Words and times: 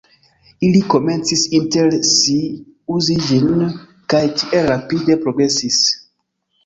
Ili 0.67 0.79
komencis 0.93 1.43
inter 1.57 1.99
si 2.13 2.37
uzi 2.95 3.19
ĝin 3.29 3.63
kaj 4.15 4.25
tiel 4.41 4.67
rapide 4.75 5.19
progresis. 5.27 5.83